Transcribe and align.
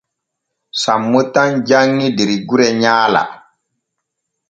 Sammo 0.81 1.21
tan 1.33 1.51
janŋi 1.67 2.07
der 2.17 2.29
gure 2.47 2.67
nyaala. 2.81 3.23